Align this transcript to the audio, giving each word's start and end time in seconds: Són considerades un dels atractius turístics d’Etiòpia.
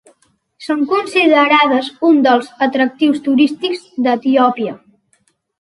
Són 0.67 0.79
considerades 0.93 1.91
un 2.09 2.17
dels 2.29 2.49
atractius 2.69 3.21
turístics 3.29 3.87
d’Etiòpia. 4.07 4.77